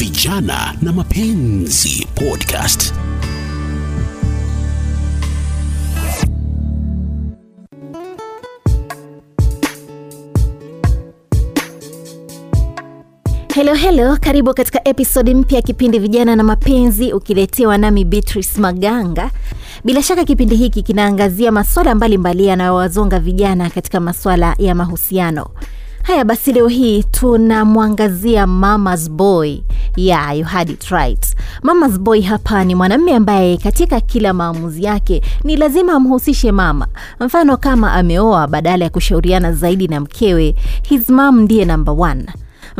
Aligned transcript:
Vijana 0.00 0.74
na 0.82 0.92
Mapenzi 0.92 2.06
Podcast. 2.14 2.92
Helo 13.54 13.74
helo, 13.74 14.16
karibu 14.20 14.54
katika 14.54 14.88
episodi 14.88 15.34
mpya 15.34 15.56
ya 15.56 15.62
kipindi 15.62 15.98
Vijana 15.98 16.36
na 16.36 16.42
Mapenzi, 16.42 17.12
ukiletewa 17.12 17.78
nami 17.78 18.04
Beatrice 18.04 18.60
Maganga. 18.60 19.30
Bila 19.84 20.02
shaka 20.02 20.24
kipindi 20.24 20.56
hiki 20.56 20.82
kinaangazia 20.82 21.52
maswala 21.52 21.94
mbalimbali 21.94 22.46
yanayowazonga 22.46 23.18
vijana 23.20 23.70
katika 23.70 24.00
maswala 24.00 24.54
ya 24.58 24.74
mahusiano. 24.74 25.50
Haya 26.02 26.24
basi, 26.24 26.52
leo 26.52 26.68
hii 26.68 27.02
tunamwangazia 27.02 28.46
mama's 28.46 29.10
boy. 29.10 29.56
Yeah, 29.96 30.38
you 30.38 30.44
had 30.44 30.72
it 30.72 30.84
right. 30.90 31.36
Mama's 31.62 31.98
boy 31.98 32.20
hapa 32.20 32.64
ni 32.64 32.74
mwanamume 32.74 33.14
ambaye 33.14 33.56
katika 33.56 34.00
kila 34.00 34.32
maamuzi 34.32 34.84
yake 34.84 35.22
ni 35.44 35.56
lazima 35.56 35.92
amhusishe 35.92 36.52
mama. 36.52 36.86
Mfano, 37.20 37.56
kama 37.56 37.92
ameoa, 37.92 38.46
badala 38.48 38.84
ya 38.84 38.90
kushauriana 38.90 39.52
zaidi 39.52 39.88
na 39.88 40.00
mkewe, 40.00 40.54
his 40.82 41.08
mom 41.10 41.40
ndiye 41.40 41.64
number 41.64 41.94
one. 41.98 42.26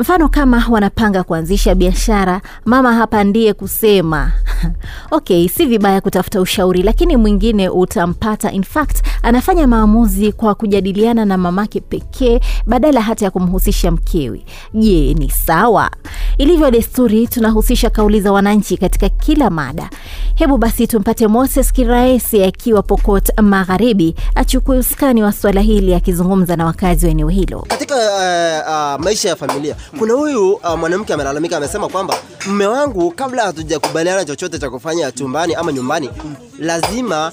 Mfano 0.00 0.28
kama 0.28 0.64
wanapanga 0.70 1.22
kuanzisha 1.22 1.74
biashara, 1.74 2.40
mama 2.64 2.92
hapa 2.94 3.24
ndiye 3.24 3.52
kusema 3.54 4.32
okay, 5.10 5.48
si 5.48 5.66
vibaya 5.66 6.00
kutafuta 6.00 6.40
ushauri, 6.40 6.82
lakini 6.82 7.16
mwingine 7.16 7.68
utampata 7.68 8.52
in 8.52 8.62
fact 8.62 9.02
anafanya 9.22 9.66
maamuzi 9.66 10.32
kwa 10.32 10.54
kujadiliana 10.54 11.24
na 11.24 11.36
mamake 11.38 11.80
pekee 11.80 12.40
badala 12.66 13.00
hata 13.00 13.24
ya 13.24 13.30
kumhusisha 13.30 13.90
mkewe. 13.90 14.44
Je, 14.74 15.14
ni 15.14 15.30
sawa? 15.30 15.90
Ilivyo 16.38 16.70
desturi, 16.70 17.26
tunahusisha 17.28 17.90
kauli 17.90 18.20
za 18.20 18.32
wananchi 18.32 18.76
katika 18.76 19.08
kila 19.08 19.50
mada. 19.50 19.90
Hebu 20.34 20.58
basi 20.58 20.86
tumpate 20.86 21.26
Moses 21.26 21.72
Kiraesi 21.72 22.44
akiwa 22.44 22.82
Pokot 22.82 23.40
Magharibi 23.42 24.14
achukue 24.34 24.78
usukani 24.78 25.22
wa 25.22 25.32
swala 25.32 25.60
hili 25.60 25.94
akizungumza 25.94 26.56
na 26.56 26.66
wakazi 26.66 27.06
wa 27.06 27.12
eneo 27.12 27.28
hilo. 27.28 27.66
Uh, 28.06 28.68
uh, 28.98 29.04
maisha 29.04 29.28
ya 29.28 29.36
familia. 29.36 29.76
Kuna 29.98 30.14
huyu 30.14 30.52
uh, 30.52 30.74
mwanamke 30.78 31.12
amelalamika 31.14 31.56
amesema 31.56 31.88
kwamba 31.88 32.14
mme 32.46 32.66
wangu 32.66 33.10
kabla 33.10 33.42
hatujakubaliana 33.42 34.24
chochote 34.24 34.58
cha 34.58 34.70
kufanya 34.70 35.12
chumbani 35.12 35.54
ama 35.54 35.72
nyumbani 35.72 36.10
lazima 36.58 37.32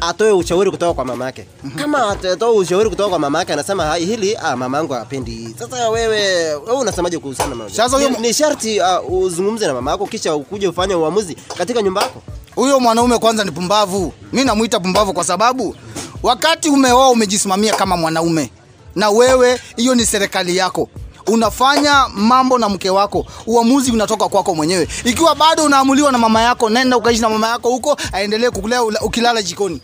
atoe 0.00 0.30
ushauri 0.32 0.70
kutoka 0.70 0.94
kwa 0.94 1.04
mama 1.04 1.24
yake. 1.24 1.46
Kama 1.76 2.10
atatoa 2.10 2.50
ushauri 2.52 2.90
kutoka 2.90 3.08
kwa 3.08 3.18
mama 3.18 3.38
yake 3.38 3.52
anasema 3.52 3.84
"Ha, 3.84 3.94
hili 3.94 4.36
ah, 4.36 4.56
mama 4.56 4.76
yangu 4.78 4.92
hapendi. 4.92 5.54
Sasa 5.58 5.88
wewe 5.88 6.16
wewe 6.54 6.78
unasemaje 6.80 7.18
kuhusiana 7.18 7.54
na 7.54 7.70
Sasa 7.70 7.96
huyo- 7.96 8.08
ni, 8.20 8.34
sharti 8.34 8.80
uh, 8.80 9.12
uzungumze 9.22 9.66
na 9.66 9.74
mama 9.74 9.90
yako 9.90 10.06
kisha 10.06 10.34
ukuje 10.34 10.68
ufanye 10.68 10.94
uamuzi 10.94 11.34
katika 11.58 11.82
nyumba 11.82 12.02
yako. 12.02 12.22
Huyo 12.54 12.80
mwanaume 12.80 13.18
kwanza 13.18 13.44
ni 13.44 13.50
pumbavu. 13.50 14.12
Mi 14.32 14.44
namwita 14.44 14.80
pumbavu 14.80 15.12
kwa 15.12 15.24
sababu 15.24 15.76
wakati 16.22 16.68
umeoa 16.70 17.10
umejisimamia 17.10 17.74
kama 17.74 17.96
mwanaume 17.96 18.50
na 18.94 19.10
wewe 19.10 19.60
hiyo 19.76 19.94
ni 19.94 20.06
serikali 20.06 20.56
yako. 20.56 20.88
Unafanya 21.26 22.08
mambo 22.14 22.58
na 22.58 22.68
mke 22.68 22.90
wako. 22.90 23.26
Uamuzi 23.46 23.92
unatoka 23.92 24.28
kwako 24.28 24.54
mwenyewe. 24.54 24.88
Ikiwa 25.04 25.34
bado 25.34 25.64
unaamuliwa 25.64 26.12
na 26.12 26.18
mama 26.18 26.42
yako 26.42 26.70
nenda 26.70 26.96
ukaishi 26.96 27.20
na 27.22 27.28
mama 27.28 27.48
yako 27.48 27.70
huko 27.70 27.96
aendelee 28.12 28.50
kukulea 28.50 28.82
ukilala 28.82 29.42
jikoni. 29.42 29.80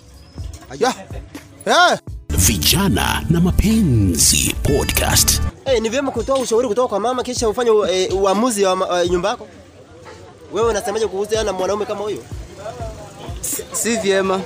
Yeah. 0.81 0.95
Yeah. 1.67 1.99
Vijana 2.29 3.23
na 3.31 3.41
Mapenzi 3.41 4.55
Podcast. 4.63 5.41
hey, 5.65 5.81
ni 5.81 5.89
vyema 5.89 6.11
kutoa 6.11 6.39
ushauri 6.39 6.69
kutoka 6.69 6.89
kwa 6.89 7.01
mama 7.01 7.23
kisha 7.23 7.49
ufanye 7.49 7.71
uh, 7.71 7.87
uamuzi 8.23 8.65
wa 8.65 8.75
uh, 8.75 9.11
nyumba 9.11 9.29
yako. 9.29 9.47
Wewe 10.53 10.69
unasemaje 10.71 11.07
kuhusiana 11.07 11.45
na 11.45 11.53
mwanaume 11.53 11.85
kama 11.87 12.01
huyo? 12.01 12.19
Si 13.73 13.97
vyema. 13.97 14.41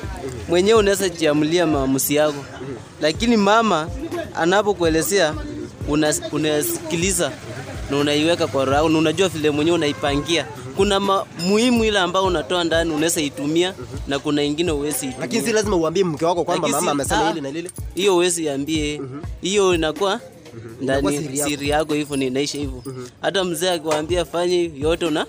Mwenyewe 0.49 0.79
unaweza 0.79 1.09
jiamulia 1.09 1.67
maamuzi 1.67 2.15
yako. 2.15 2.45
Lakini 3.01 3.37
mama 3.37 3.89
anapokuelezea 4.37 5.35
unasikiliza 6.33 7.33
na 7.91 7.97
unaiweka 7.99 8.47
kwa 8.47 8.65
roho 8.65 8.89
na 8.89 8.99
unajua 8.99 9.29
vile 9.29 9.51
mwenyewe 9.51 9.75
unaipangia. 9.75 10.47
Kuna 10.77 11.01
ma, 11.01 11.25
muhimu 11.47 11.85
ile 11.85 11.99
ambayo 11.99 12.25
unatoa 12.27 12.65
ndani 12.65 12.91
unaweza 12.91 13.21
itumia 13.21 13.75
na 14.09 14.19
kuna 14.19 14.43
ingine 14.43 14.73
uwezi 14.73 14.97
itumia. 14.99 15.19
lakini 15.21 15.43
si 15.45 15.53
lazima 15.53 15.77
uambie 15.77 16.05
mke 16.05 16.25
wako 16.25 16.45
kwamba 16.45 16.69
mama 16.69 16.91
amesema 16.91 17.25
ah, 17.25 17.29
hili 17.29 17.41
na 17.41 17.51
lile. 17.51 17.71
hiyo 17.95 18.15
uwezi 18.15 18.49
ambie 18.49 19.01
hiyo 19.43 19.75
inakuwa 19.75 20.21
Inakuwa 20.83 21.13
ndani 21.13 21.25
siri 21.27 21.39
yako. 21.39 21.51
siri 21.51 21.69
yako 21.69 21.95
hivyo 21.95 22.17
ni 22.17 22.27
inaisha 22.27 22.59
hivyo. 22.59 22.83
Hata 23.21 23.45
mzee 23.45 23.71
akiwaambia 23.71 24.25
fanye 24.25 24.71
yote 24.79 25.07
una 25.07 25.27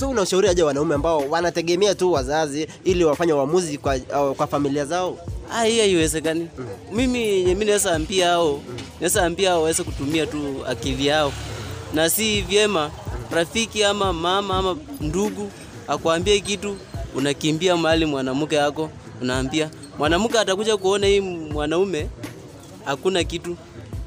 so 0.00 0.08
unashauri 0.10 0.48
aje 0.48 0.62
wanaume 0.62 0.94
ambao 0.94 1.18
wanategemea 1.30 1.94
tu 1.94 2.12
wazazi 2.12 2.66
ili 2.84 3.04
wafanye 3.04 3.32
uamuzi 3.32 3.78
kwa, 3.78 3.96
uh, 3.96 4.36
kwa 4.36 4.46
familia 4.46 4.84
zao 4.84 5.18
Ah, 5.52 5.64
hiyo 5.64 5.82
haiwezekani. 5.82 6.48
Mimi 6.92 7.18
yenye 7.22 7.46
mimi 7.46 7.64
naweza 7.64 7.94
ambia 7.94 8.28
hao, 8.28 8.60
naweza 9.00 9.24
ambia 9.26 9.50
hao 9.50 9.60
waweze 9.60 9.82
kutumia 9.82 10.26
tu 10.26 10.56
akili 10.68 11.06
yao, 11.06 11.32
na 11.94 12.10
si 12.10 12.42
vyema 12.42 12.90
rafiki 13.30 13.84
ama 13.84 14.12
mama 14.12 14.56
ama 14.56 14.76
ndugu 15.00 15.50
akwambie 15.88 16.40
kitu 16.40 16.76
unakimbia 17.14 17.76
mahali 17.76 18.06
mwanamke 18.06 18.54
yako, 18.56 18.90
unaambia 19.20 19.70
mwanamke 19.98 20.38
atakuja 20.38 20.76
kuona 20.76 21.06
hii 21.06 21.20
mwanaume 21.20 22.08
hakuna 22.84 23.24
kitu 23.24 23.56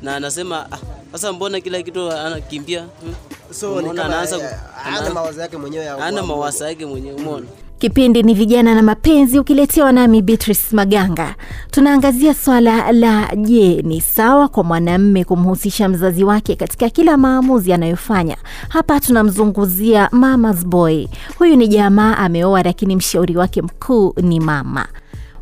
na 0.02 0.16
anasema 0.16 0.72
"Ah, 0.72 0.78
sasa 1.12 1.34
mbona 1.34 1.60
kila 1.62 1.82
kitu 1.82 2.12
anakimbia 2.12 2.82
hmm? 2.82 3.16
So 3.56 3.80
ana- 3.80 5.14
mawazo 5.14 5.42
yake 5.42 5.58
mwenyewe 5.58 5.86
ya 5.86 5.98
ana 6.06 6.24
mawazo 6.24 6.68
yake 6.68 6.86
mwenyewe, 6.86 7.16
umeona 7.16 7.46
Kipindi 7.80 8.24
ni 8.24 8.34
Vijana 8.34 8.76
na 8.76 8.82
Mapenzi, 8.82 9.40
ukiletewa 9.40 9.92
nami 9.92 10.22
Beatrice 10.22 10.62
Maganga. 10.76 11.36
Tunaangazia 11.72 12.34
swala 12.34 12.92
la 12.92 13.30
je, 13.36 13.82
ni 13.82 14.02
sawa 14.02 14.48
kwa 14.48 14.64
mwanamme 14.64 15.24
kumhusisha 15.24 15.90
mzazi 15.90 16.24
wake 16.24 16.56
katika 16.56 16.90
kila 16.90 17.18
maamuzi 17.18 17.74
anayofanya. 17.74 18.38
Hapa 18.70 19.00
tunamzunguzia 19.00 20.10
mama's 20.12 20.66
boy. 20.66 21.08
Huyu 21.38 21.56
ni 21.56 21.68
jamaa 21.68 22.18
ameoa, 22.18 22.64
lakini 22.64 22.96
mshauri 22.96 23.38
wake 23.38 23.62
mkuu 23.62 24.14
ni 24.22 24.40
mama. 24.40 24.88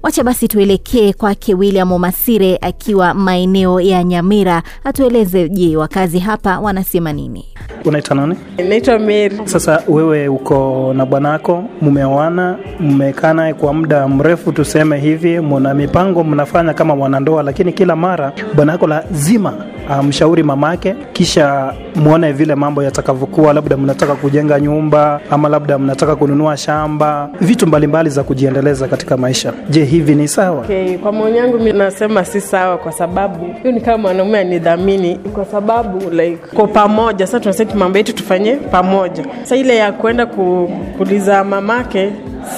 Wacha 0.03 0.23
basi 0.23 0.47
tuelekee 0.47 1.13
kwake 1.13 1.53
William 1.53 1.91
Omasire 1.91 2.57
akiwa 2.61 3.13
maeneo 3.13 3.81
ya 3.81 4.03
Nyamira, 4.03 4.63
atueleze 4.83 5.49
je, 5.49 5.77
wakazi 5.77 6.19
hapa 6.19 6.59
wanasema 6.59 7.13
nini? 7.13 7.45
Unaitwa 7.85 8.15
nani? 8.15 8.35
Naitwa 8.69 8.99
Mary. 8.99 9.39
Sasa 9.45 9.83
wewe 9.87 10.27
uko 10.27 10.93
na 10.97 11.05
bwanako, 11.05 11.63
mmeoana, 11.81 12.57
mmekaa 12.79 13.33
naye 13.33 13.53
kwa 13.53 13.73
muda 13.73 14.07
mrefu, 14.07 14.51
tuseme 14.51 14.99
hivi, 14.99 15.39
mna 15.39 15.73
mipango 15.73 16.23
mnafanya 16.23 16.73
kama 16.73 16.93
wanandoa, 16.93 17.43
lakini 17.43 17.73
kila 17.73 17.95
mara 17.95 18.33
bwanako 18.55 18.87
lazima 18.87 19.53
amshauri 19.89 20.43
mamake, 20.43 20.95
kisha 21.13 21.73
muone 21.95 22.31
vile 22.31 22.55
mambo 22.55 22.83
yatakavyokuwa, 22.83 23.53
labda 23.53 23.77
mnataka 23.77 24.15
kujenga 24.15 24.59
nyumba 24.59 25.19
ama 25.31 25.49
labda 25.49 25.77
mnataka 25.77 26.15
kununua 26.15 26.57
shamba, 26.57 27.29
vitu 27.41 27.67
mbalimbali 27.67 28.09
za 28.09 28.23
kujiendeleza 28.23 28.87
katika 28.87 29.17
maisha. 29.17 29.53
Je, 29.69 29.83
hivi 29.85 30.15
ni 30.15 30.27
sawa? 30.27 30.59
Okay, 30.61 30.97
kwa 30.97 31.11
maoni 31.11 31.37
yangu 31.37 31.57
nasema 31.59 32.25
si 32.25 32.41
sawa, 32.41 32.77
kwa 32.77 32.91
sababu 32.91 33.45
hiyo 33.61 33.71
ni 33.71 33.81
kama 33.81 33.97
mwanaume 33.97 34.39
anidhamini, 34.39 35.15
kwa 35.15 35.45
sababu 35.45 36.09
like 36.09 36.37
kwa 36.55 36.67
pamoja. 36.67 37.25
Sasa 37.27 37.39
tunasema 37.39 37.75
mambo 37.75 37.97
yetu 37.97 38.13
tufanye 38.15 38.55
pamoja. 38.55 39.25
Sasa 39.41 39.55
ile 39.55 39.75
ya 39.75 39.91
kwenda 39.91 40.25
ku, 40.25 40.69
kuuliza 40.97 41.43
mamake 41.43 42.09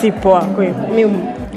si 0.02 0.12
poa. 0.12 0.42
kweli, 0.42 0.74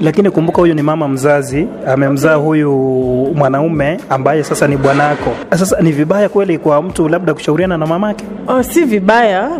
Lakini 0.02 0.30
kumbuka, 0.30 0.60
huyu 0.60 0.74
ni 0.74 0.82
mama 0.82 1.08
mzazi, 1.08 1.66
amemzaa 1.86 2.34
huyu 2.34 3.17
mwanaume 3.34 4.00
ambaye 4.10 4.42
sasa 4.44 4.66
ni 4.66 4.76
bwanako. 4.76 5.30
Sasa 5.50 5.80
ni 5.80 5.92
vibaya 5.92 6.28
kweli 6.28 6.58
kwa 6.58 6.82
mtu 6.82 7.08
labda 7.08 7.34
kushauriana 7.34 7.78
na 7.78 7.86
mamake? 7.86 8.24
Oh, 8.48 8.62
si 8.62 8.84
vibaya 8.84 9.50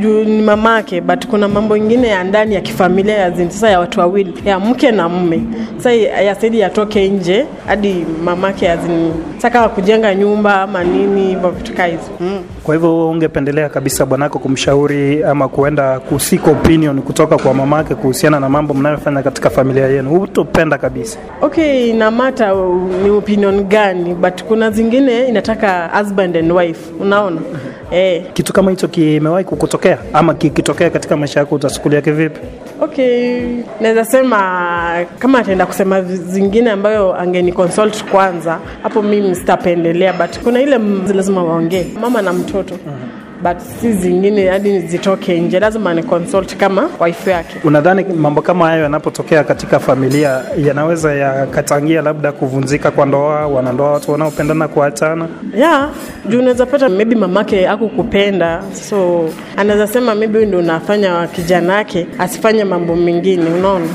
juu 0.00 0.24
ni 0.24 0.42
mamake 0.42 1.00
but 1.00 1.26
kuna 1.26 1.48
mambo 1.48 1.76
ingine 1.76 2.08
ya 2.08 2.24
ndani 2.24 2.54
ya 2.54 2.60
kifamilia 2.60 3.14
ya 3.18 3.30
zin, 3.30 3.50
sasa 3.50 3.70
ya 3.70 3.78
watu 3.80 4.00
wawili 4.00 4.34
ya 4.44 4.60
mke 4.60 4.90
na 4.90 5.08
mume 5.08 5.40
sasa 5.76 5.92
yasaidi 5.92 6.60
yatoke 6.60 7.08
nje 7.08 7.46
hadi 7.66 8.06
mamake 8.24 8.70
azini 8.70 9.12
sasa 9.38 9.68
kujenga 9.68 10.14
nyumba 10.14 10.62
ama 10.62 10.84
nini 10.84 11.26
hivyo 11.26 11.50
vitu 11.50 11.72
kaa 11.74 11.86
hizo 11.86 12.10
mm. 12.20 12.42
Kwa 12.64 12.74
hivyo 12.74 13.10
ungependelea 13.10 13.68
kabisa 13.68 14.06
bwanako 14.06 14.38
kumshauri 14.38 15.24
ama 15.24 15.48
kuenda 15.48 16.00
kusika 16.00 16.50
opinion 16.50 17.02
kutoka 17.02 17.36
kwa 17.38 17.54
mamake 17.54 17.94
kuhusiana 17.94 18.40
na 18.40 18.48
mambo 18.48 18.74
mnayofanya 18.74 19.22
katika 19.22 19.50
familia 19.50 19.86
yenu, 19.88 20.10
hutopenda 20.10 20.78
kabisa? 20.78 21.18
okay 21.42 21.90
ina 21.90 22.10
mata 22.10 22.54
ni 23.02 23.10
opinion 23.10 23.64
gani? 23.64 24.14
But 24.14 24.42
kuna 24.44 24.70
zingine 24.70 25.28
inataka 25.28 25.90
husband 25.98 26.36
and 26.36 26.52
wife. 26.52 26.80
Unaona? 27.00 27.40
Eh. 27.90 28.22
Kitu 28.32 28.52
kama 28.52 28.70
hicho 28.70 28.88
kimewahi 28.88 29.44
kukutokea? 29.44 29.98
Ama 30.12 30.34
kikitokea 30.34 30.90
katika 30.90 31.16
maisha 31.16 31.40
yako 31.40 31.54
utachukulia 31.54 32.00
kivipi? 32.00 32.40
Okay, 32.80 33.40
naweza 33.80 34.04
sema 34.04 35.04
kama 35.18 35.38
ataenda 35.38 35.66
kusema 35.66 36.02
zingine 36.02 36.70
ambayo 36.70 37.20
angeni 37.20 37.52
consult 37.52 38.04
kwanza, 38.04 38.58
hapo 38.82 39.02
mimi 39.02 39.34
sitapendelea, 39.34 40.12
but 40.12 40.38
kuna 40.38 40.60
ile 40.60 40.78
lazima 41.14 41.44
waongee. 41.44 41.86
Mama 42.00 42.22
na 42.22 42.32
mtoto 42.32 42.74
but 43.42 43.58
si 43.80 43.92
zingine 43.92 44.48
hadi 44.48 44.80
zitoke 44.80 45.40
nje 45.40 45.60
lazima 45.60 45.94
ni 45.94 46.02
consult 46.02 46.56
kama 46.56 46.88
wife 47.00 47.30
yake 47.30 47.54
Unadhani 47.64 48.04
mambo 48.04 48.42
kama 48.42 48.66
hayo 48.66 48.82
yanapotokea 48.82 49.44
katika 49.44 49.78
familia 49.78 50.40
yanaweza 50.66 51.14
yakachangia 51.14 52.02
labda 52.02 52.32
kuvunjika 52.32 52.90
kwa 52.90 53.06
ndoa, 53.06 53.46
wanandoa, 53.46 53.92
watu 53.92 54.12
wanaopendana 54.12 54.68
kuachana? 54.68 55.28
yeah 55.56 55.88
juu 56.28 56.38
unaweza 56.38 56.66
pata 56.66 56.88
maybe 56.88 57.16
mamake 57.16 57.68
akukupenda 57.68 58.62
so 58.88 59.28
anaweza 59.56 59.86
sema 59.86 60.14
maybe 60.14 60.46
ndio 60.46 60.58
unafanya 60.58 61.26
kijana 61.26 61.74
yake 61.74 62.06
asifanye 62.18 62.64
mambo 62.64 62.96
mengine 62.96 63.44
unaona 63.58 63.86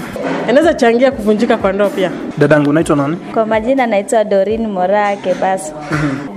anaweza 0.50 0.74
changia 0.74 1.12
kuvunjika 1.12 1.57
kwa 1.57 1.74
ndoa 1.74 1.90
pia 1.90 2.12
Dadangu, 2.38 2.69
unaitwa 2.69 2.95
nani? 2.95 3.16
Kwa 3.34 3.45
majina 3.45 3.88
naitwa 3.88 4.24
Dorin 4.24 4.68
Morake 4.68 5.34
basi. 5.42 5.74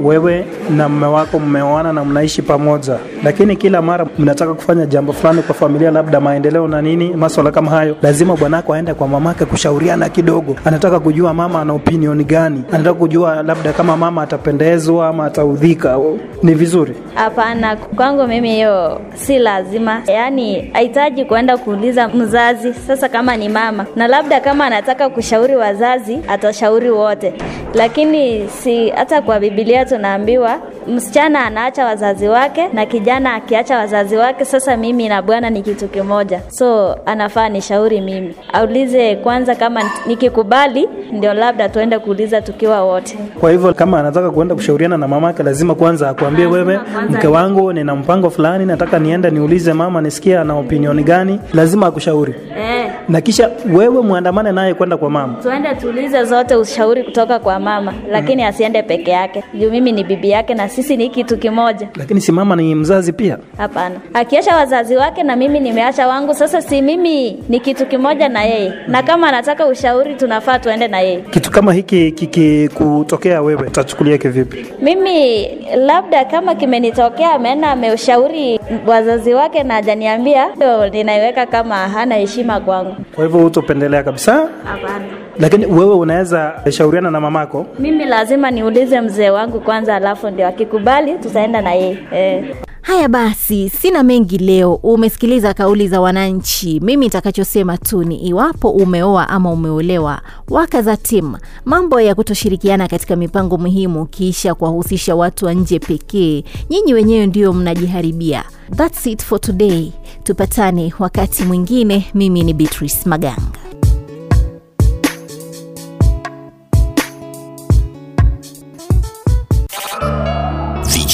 Wewe 0.01 0.45
na 0.77 0.89
mume 0.89 1.07
wako 1.07 1.39
mmeoana 1.39 1.93
na 1.93 2.05
mnaishi 2.05 2.43
pamoja, 2.43 2.97
lakini 3.25 3.57
kila 3.57 3.83
mara 3.83 4.07
mnataka 4.19 4.55
kufanya 4.55 4.87
jambo 4.87 5.13
fulani 5.13 5.43
kwa 5.43 5.55
familia, 5.55 5.91
labda 5.91 6.21
maendeleo 6.21 6.69
na 6.69 6.83
nini, 6.83 7.11
maswala 7.15 7.51
kama 7.51 7.71
hayo, 7.71 7.97
lazima 8.03 8.37
bwanako 8.37 8.75
aende 8.75 8.95
kwa 8.95 9.09
mamake 9.09 9.45
kushauriana 9.45 10.09
kidogo. 10.09 10.57
Anataka 10.65 11.01
kujua 11.01 11.35
mama 11.35 11.61
ana 11.61 11.73
opinion 11.73 12.25
gani, 12.25 12.63
anataka 12.73 12.95
kujua 12.95 13.43
labda 13.43 13.73
kama 13.73 13.97
mama 13.97 14.23
atapendezwa 14.23 15.09
ama 15.09 15.25
ataudhika. 15.27 15.99
Ni 16.43 16.55
vizuri 16.55 16.95
Hapana, 17.15 17.77
kwangu 17.77 18.27
mimi 18.27 18.51
hiyo 18.55 19.01
si 19.15 19.39
lazima, 19.39 20.03
yaani 20.07 20.71
hahitaji 20.73 21.25
kuenda 21.25 21.57
kuuliza 21.57 22.09
mzazi. 22.09 22.75
Sasa 22.87 23.09
kama 23.09 23.37
ni 23.37 23.49
mama 23.49 23.87
na 23.97 24.07
labda 24.09 24.41
kama 24.41 24.65
anataka 24.67 25.09
kushauri 25.09 25.57
wazazi, 25.57 26.19
atashauri 26.29 26.91
wote, 26.91 27.35
lakini 27.75 28.49
si 28.49 28.91
hata 28.91 29.23
kwa 29.23 29.41
Biblia 29.41 29.85
tunaambiwa 29.85 30.59
msichana 30.89 31.45
anaacha 31.47 31.85
wazazi 31.87 32.29
wake 32.29 32.69
na 32.73 32.87
kijana 32.87 33.35
akiacha 33.35 33.79
wazazi 33.79 34.17
wake. 34.17 34.45
Sasa 34.45 34.77
mimi 34.77 35.09
na 35.09 35.23
bwana 35.23 35.51
ni 35.51 35.63
kitu 35.63 35.89
kimoja, 35.89 36.41
so 36.49 36.97
anafaa 37.07 37.49
nishauri 37.49 38.01
mimi, 38.01 38.35
aulize 38.53 39.17
kwanza, 39.17 39.55
kama 39.55 39.83
nikikubali 40.07 40.89
ndio 41.13 41.35
labda 41.35 41.69
tuende 41.69 41.99
kuuliza 41.99 42.41
tukiwa 42.41 42.83
wote. 42.85 43.19
Kwa 43.41 43.51
hivyo 43.51 43.75
kama 43.75 44.01
anataka 44.01 44.31
kuenda 44.31 44.55
kushauriana 44.55 44.97
na 44.97 45.09
mamake, 45.09 45.43
lazima 45.43 45.75
kwanza 45.75 46.09
akuambie 46.11 46.47
wewe 46.47 46.81
mke 47.09 47.27
wangu, 47.27 47.73
nina 47.73 47.97
mpango 47.97 48.31
fulani, 48.31 48.67
nataka 48.67 48.99
niende 48.99 49.31
niulize 49.31 49.73
mama 49.73 50.01
nisikie 50.01 50.39
ana 50.39 50.55
opinioni 50.55 51.03
gani. 51.03 51.41
Lazima 51.55 51.87
akushauri 51.87 52.35
Eh, 52.59 52.87
na 53.09 53.21
kisha 53.21 53.51
wewe 53.73 54.03
muandamane 54.03 54.53
naye 54.53 54.75
kwenda 54.75 54.97
kwa 54.97 55.11
mama. 55.11 55.35
tuende 55.43 55.75
tuulize 55.75 56.25
zote 56.25 56.57
ushauri 56.57 57.05
kutoka 57.05 57.39
kwa 57.39 57.59
mama, 57.61 57.95
lakini 58.11 58.43
asiende 58.45 58.83
peke 58.83 59.11
yake, 59.11 59.45
juu 59.55 59.71
mimi 59.71 59.93
ni 59.93 60.05
bibi 60.05 60.31
yake 60.31 60.55
na 60.55 60.69
sisi 60.77 60.97
ni 60.97 61.09
kitu 61.09 61.39
kimoja. 61.39 61.89
Lakini 61.97 62.21
si 62.21 62.33
mama 62.33 62.57
ni 62.57 62.75
mzazi 62.75 63.13
pia. 63.13 63.39
Hapana, 63.59 63.95
akiacha 64.15 64.57
wazazi 64.57 64.97
wake 64.97 65.23
na 65.23 65.37
mimi 65.37 65.61
nimeacha 65.61 66.09
wangu, 66.09 66.35
sasa 66.35 66.63
si 66.63 66.83
mimi 66.83 67.43
ni 67.49 67.61
kitu 67.61 67.87
kimoja 67.87 68.29
na 68.29 68.43
yeye, 68.45 68.73
na 68.89 69.03
kama 69.03 69.29
anataka 69.29 69.67
ushauri 69.67 70.15
tunafaa 70.15 70.59
tuende 70.59 70.89
na 70.89 71.01
yeye. 71.01 71.21
Kitu 71.31 71.51
kama 71.51 71.73
hiki 71.73 72.13
kikikutokea 72.13 73.43
wewe, 73.43 73.67
utachukulia 73.67 74.19
kivipi? 74.19 74.67
Mimi 74.83 75.47
labda 75.77 76.25
kama 76.25 76.55
kimenitokea, 76.55 77.33
ameenda 77.33 77.71
ameushauri 77.71 78.61
wazazi 78.87 79.35
wake 79.35 79.63
na 79.63 79.75
hajaniambia, 79.75 80.47
ndio 80.57 80.89
ninaiweka 80.89 81.47
kama 81.47 81.75
hana 81.89 82.15
heshima 82.15 82.61
kwangu. 82.61 82.97
Kwa 83.15 83.25
hivyo 83.25 83.41
hutopendelea 83.41 84.03
kabisa, 84.03 84.49
Hapana. 84.65 85.05
Lakini 85.39 85.67
wewe 85.67 85.95
unaweza 85.95 86.53
shauriana 86.71 87.11
na 87.11 87.21
mamako. 87.21 87.67
Mimi 87.79 88.05
lazima 88.05 88.51
niulize 88.51 89.01
mzee 89.01 89.31
wangu 89.31 89.61
kwanza, 89.61 89.97
alafu 89.97 90.31
ndio 90.31 90.49
akikubali 90.49 91.15
tutaenda 91.19 91.63
na 91.63 91.73
yeye 91.75 91.99
eh. 92.13 92.57
Haya 92.83 93.09
basi, 93.09 93.69
sina 93.71 94.03
mengi 94.03 94.39
leo. 94.39 94.75
Umesikiliza 94.75 95.55
kauli 95.55 95.89
za 95.89 96.01
wananchi. 96.01 96.81
Mimi 96.81 97.05
nitakachosema 97.07 97.79
tu 97.79 98.05
ni 98.05 98.17
iwapo 98.17 98.71
umeoa 98.71 99.29
ama 99.29 99.51
umeolewa, 99.53 100.21
waka 100.51 100.83
za 100.83 100.97
timu, 100.97 101.39
mambo 101.65 102.01
ya 102.01 102.15
kutoshirikiana 102.15 102.89
katika 102.89 103.17
mipango 103.17 103.59
muhimu 103.59 104.07
kisha 104.07 104.55
kuwahusisha 104.55 105.15
watu 105.17 105.47
wa 105.47 105.55
nje 105.55 105.79
pekee, 105.79 106.45
nyinyi 106.71 106.95
wenyewe 106.95 107.27
ndio 107.27 107.53
mnajiharibia. 107.53 108.45
That's 108.77 109.07
it 109.07 109.25
for 109.25 109.41
today. 109.41 109.93
Tupatane 110.25 110.95
wakati 110.99 111.43
mwingine. 111.45 112.07
Mimi 112.15 112.43
ni 112.43 112.53
Beatrice 112.55 112.97
Maganga. 113.09 113.66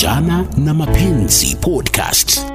Vijana 0.03 0.45
na 0.57 0.75
Mapenzi 0.75 1.57
Podcast. 1.57 2.52